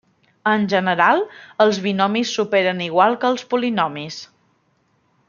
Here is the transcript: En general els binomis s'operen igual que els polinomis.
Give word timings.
En 0.51 0.63
general 0.71 1.21
els 1.65 1.81
binomis 1.85 2.31
s'operen 2.37 2.81
igual 2.89 3.19
que 3.25 3.33
els 3.33 3.45
polinomis. 3.53 4.19